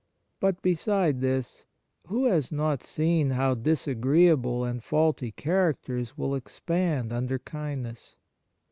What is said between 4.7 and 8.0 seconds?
faulty characters will expand under kind